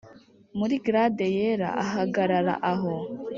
muri 0.57 0.75
glade 0.85 1.25
yera, 1.37 1.69
ahagarara 1.83 2.53
aho, 2.71 2.93